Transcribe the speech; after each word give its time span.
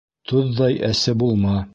Тоҙҙай 0.29 0.79
әсе 0.89 1.15
булма 1.25 1.59